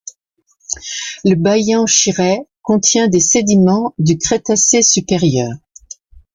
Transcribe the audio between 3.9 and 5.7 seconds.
du Crétacé supérieur.